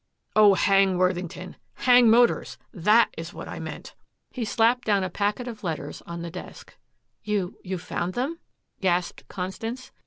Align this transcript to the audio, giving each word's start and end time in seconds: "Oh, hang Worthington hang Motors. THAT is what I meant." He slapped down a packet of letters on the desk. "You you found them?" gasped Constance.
"Oh, 0.35 0.55
hang 0.55 0.97
Worthington 0.97 1.57
hang 1.75 2.09
Motors. 2.09 2.57
THAT 2.73 3.13
is 3.19 3.35
what 3.35 3.47
I 3.47 3.59
meant." 3.59 3.93
He 4.31 4.43
slapped 4.43 4.83
down 4.83 5.03
a 5.03 5.11
packet 5.11 5.47
of 5.47 5.63
letters 5.63 6.01
on 6.07 6.23
the 6.23 6.31
desk. 6.31 6.75
"You 7.23 7.59
you 7.63 7.77
found 7.77 8.13
them?" 8.15 8.39
gasped 8.79 9.27
Constance. 9.27 9.91